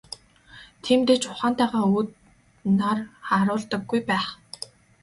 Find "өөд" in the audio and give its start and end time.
1.97-2.09